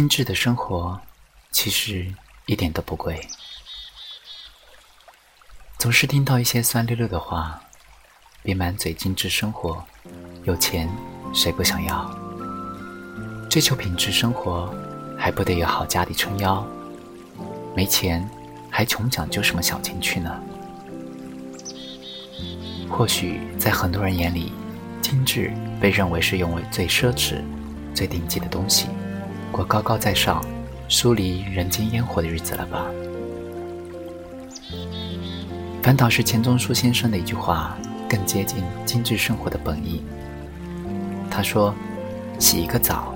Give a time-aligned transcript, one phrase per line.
[0.00, 0.98] 精致的生活
[1.50, 2.10] 其实
[2.46, 3.20] 一点都不贵。
[5.78, 7.60] 总是听到一些酸溜溜的话，
[8.42, 9.84] 别满嘴精致生活，
[10.44, 10.88] 有钱
[11.34, 12.10] 谁不想要？
[13.50, 14.74] 追求品质生活，
[15.18, 16.66] 还不得有好家底撑腰？
[17.76, 18.26] 没钱
[18.70, 20.34] 还穷讲究什么小情趣呢？
[22.88, 24.50] 或许在很多人眼里，
[25.02, 27.44] 精致被认为是用为最奢侈、
[27.94, 28.86] 最顶级的东西。
[29.50, 30.44] 过高高在上、
[30.88, 32.86] 疏离人间烟火的日子了吧？
[35.82, 37.76] 反倒是钱钟书先生的一句话
[38.08, 40.02] 更接近精致生活的本意。
[41.30, 41.74] 他说
[42.38, 43.14] ：“洗一个澡，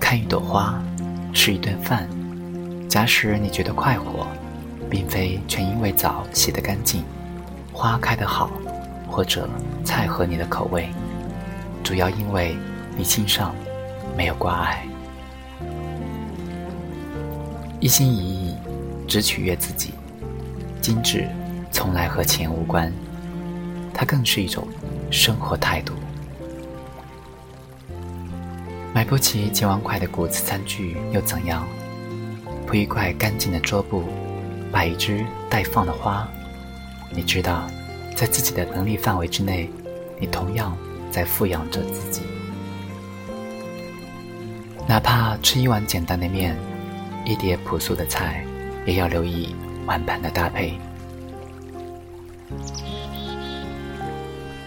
[0.00, 0.82] 看一朵花，
[1.32, 2.08] 吃一顿饭，
[2.88, 4.26] 假使你觉得快活，
[4.88, 7.04] 并非全因为澡洗得干净，
[7.72, 8.50] 花开得好，
[9.08, 9.48] 或者
[9.84, 10.88] 菜合你的口味，
[11.84, 12.56] 主要因为
[12.96, 13.54] 你心上
[14.16, 14.84] 没有挂碍。”
[17.80, 18.54] 一心一意，
[19.06, 19.90] 只取悦自己，
[20.80, 21.28] 精致
[21.70, 22.92] 从来和钱无关，
[23.94, 24.66] 它更是一种
[25.12, 25.94] 生活态度。
[28.92, 31.68] 买不起几万块的谷子餐具又怎样？
[32.66, 34.02] 铺一块干净的桌布，
[34.72, 36.28] 摆一只待放的花，
[37.14, 37.62] 你知道，
[38.16, 39.70] 在自己的能力范围之内，
[40.18, 40.76] 你同样
[41.12, 42.22] 在富养着自己。
[44.88, 46.56] 哪怕吃一碗简单的面。
[47.28, 48.42] 一碟朴素的菜，
[48.86, 50.72] 也要留意碗盘的搭配。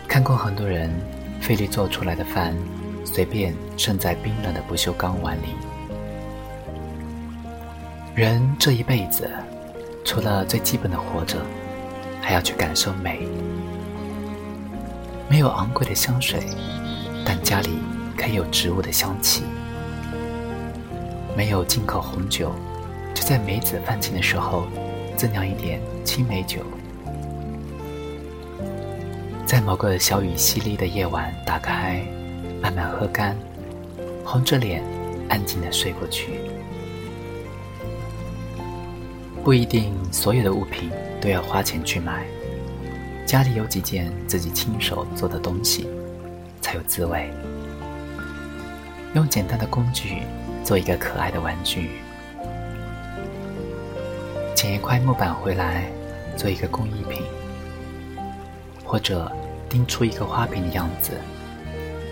[0.08, 0.94] 看过很多人
[1.42, 2.56] 费力做出来的饭，
[3.03, 5.56] 随便盛在冰冷的不锈钢碗里。
[8.14, 9.28] 人这一辈子，
[10.06, 11.40] 除了最基本的活着，
[12.22, 13.28] 还要去感受美。
[15.28, 16.40] 没有昂贵的香水，
[17.25, 17.80] 但家里
[18.16, 19.42] 可以有植物的香气。
[21.36, 22.52] 没有进口红酒，
[23.14, 24.66] 就在梅子泛青的时候，
[25.16, 26.59] 增酿一点青梅酒。
[29.46, 32.02] 在某个小雨淅沥的夜晚，打开，
[32.62, 33.36] 慢慢喝干，
[34.24, 34.84] 红着脸，
[35.30, 36.40] 安静的睡过去。
[39.44, 42.25] 不一定所有的物品都要花钱去买，
[43.25, 45.88] 家里有几件自己亲手做的东西，
[46.62, 47.30] 才有滋味。
[49.16, 50.24] 用简单的工具。
[50.64, 51.90] 做一个可爱的玩具，
[54.56, 55.92] 捡一块木板回来
[56.38, 57.24] 做一个工艺品，
[58.86, 59.32] 或者
[59.68, 61.12] 钉出一个花瓶的样子，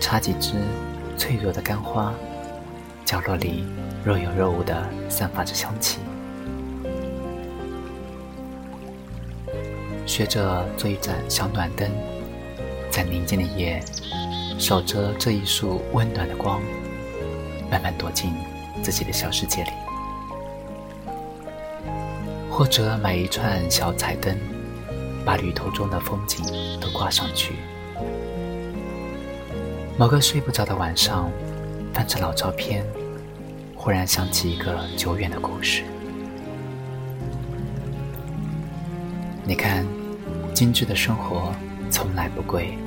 [0.00, 0.54] 插几枝
[1.16, 2.12] 脆弱的干花，
[3.04, 3.64] 角落里
[4.04, 5.98] 若有若无的散发着香气。
[10.04, 11.88] 学着做一盏小暖灯，
[12.90, 13.80] 在宁静的夜，
[14.58, 16.60] 守着这一束温暖的光。
[17.70, 18.34] 慢慢躲进
[18.82, 19.70] 自己的小世界里，
[22.50, 24.36] 或者买一串小彩灯，
[25.24, 26.44] 把旅途中的风景
[26.80, 27.54] 都挂上去。
[29.96, 31.30] 某个睡不着的晚上，
[31.94, 32.84] 翻着老照片，
[33.76, 35.84] 忽然想起一个久远的故事。
[39.44, 39.86] 你看，
[40.52, 41.52] 精致的生活
[41.90, 42.78] 从来不贵，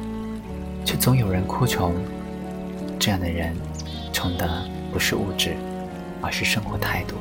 [0.83, 1.93] 却总有人哭穷。
[2.99, 3.55] 这样的人。
[4.13, 5.57] 穷的不是物质，
[6.21, 7.15] 而是生活态度。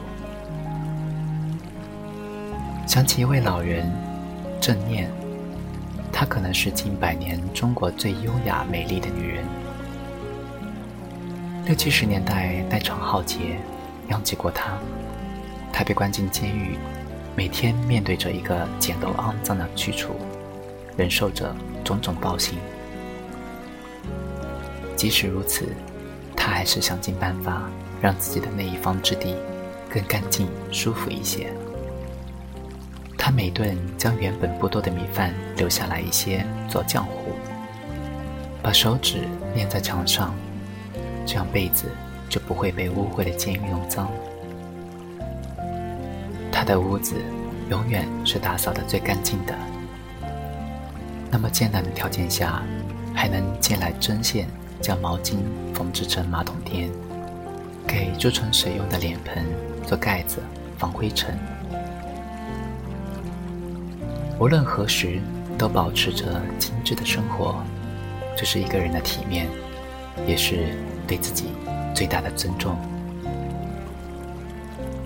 [2.87, 3.91] 想起一位老人，
[4.61, 5.11] 郑念，
[6.13, 9.45] 她可能是近百年中国最优雅美丽的女人。
[11.65, 13.57] 六七十年代，代场浩劫，
[14.09, 14.79] 殃及过她，
[15.73, 16.77] 她被关进监狱，
[17.35, 20.15] 每天面对着一个简陋肮脏的去处，
[20.97, 22.59] 忍受着种种暴行。
[24.95, 25.67] 即使如此。
[26.45, 27.71] 他还是想尽办法
[28.01, 29.37] 让自己的那一方之地
[29.89, 31.53] 更干净、舒服一些。
[33.17, 37.31] 他每顿将原本不多的米饭留下来一些做浆糊，
[38.61, 39.19] 把手指
[39.55, 40.35] 粘在墙上，
[41.25, 41.85] 这样被子
[42.29, 44.11] 就不会被污秽的监狱弄脏。
[46.51, 47.15] 他的屋子
[47.71, 49.55] 永远是打扫的最干净的。
[51.31, 52.61] 那么艰难的条件下，
[53.15, 54.49] 还能借来针线。
[54.83, 55.37] 将毛巾
[55.73, 56.91] 缝制成马桶垫，
[57.87, 59.47] 给贮存水用的脸盆
[59.87, 60.43] 做盖子
[60.77, 61.39] 防灰尘。
[64.41, 65.21] 无论何时，
[65.57, 67.63] 都保持着精致的生活，
[68.37, 69.47] 这是一个人的体面，
[70.27, 70.77] 也是
[71.07, 71.51] 对自己
[71.95, 72.77] 最大的尊重。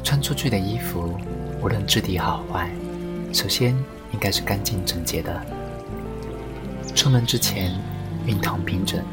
[0.02, 1.18] 穿出去的衣服，
[1.60, 2.70] 无论质地好坏，
[3.32, 3.76] 首先
[4.12, 5.38] 应该是干净整洁的。
[6.94, 7.72] 出门之前，
[8.26, 9.04] 熨烫平整。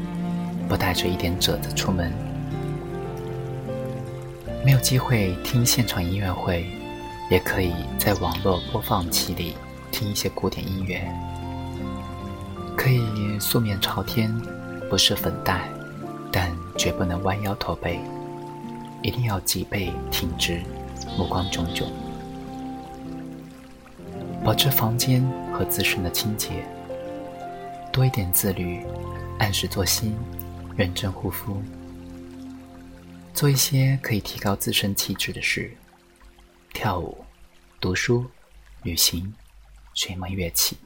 [0.68, 2.12] 不带着一点褶子出门。
[4.64, 6.66] 没有机会听现场音乐会，
[7.30, 9.54] 也可以在网络播放器里
[9.92, 11.06] 听一些古典音乐。
[12.76, 14.34] 可以素面朝天，
[14.88, 15.60] 不施粉黛，
[16.32, 18.00] 但绝不能弯腰驼背，
[19.02, 20.60] 一定要脊背挺直，
[21.16, 21.86] 目光炯炯。
[24.42, 25.22] 保持房间
[25.52, 26.66] 和自身的清洁，
[27.92, 28.80] 多一点自律，
[29.38, 30.12] 按时作息，
[30.76, 31.62] 认真护肤，
[33.32, 35.76] 做一些可以提高自身气质的事，
[36.72, 37.24] 跳舞、
[37.80, 38.28] 读书、
[38.82, 39.32] 旅行、
[39.94, 40.76] 学一门乐器，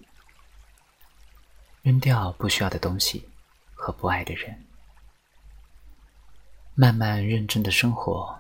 [1.83, 3.29] 扔掉不需要的东西
[3.75, 4.67] 和不爱的人，
[6.75, 8.39] 慢慢认真的生活，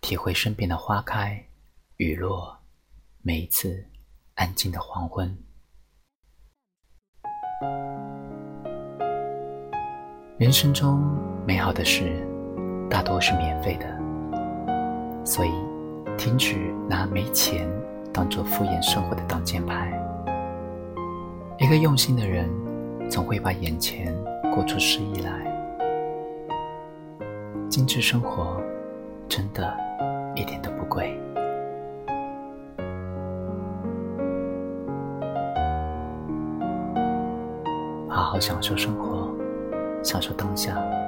[0.00, 1.42] 体会身边的花开
[1.96, 2.58] 雨落，
[3.22, 3.88] 每一次。
[4.34, 5.36] 安静的黄昏。
[10.42, 11.00] 人生中
[11.46, 12.10] 美好的事，
[12.90, 13.86] 大多是免费的，
[15.24, 15.52] 所以
[16.18, 16.56] 停止
[16.88, 17.64] 拿没钱
[18.12, 19.88] 当做敷衍生活的挡箭牌。
[21.60, 22.50] 一个用心的人，
[23.08, 24.12] 总会把眼前
[24.52, 25.30] 过出诗意来。
[27.68, 28.60] 精致生活，
[29.28, 29.72] 真的
[30.34, 31.16] 一点都不贵。
[38.08, 39.21] 好好享受生活，
[40.02, 41.01] 享受当下。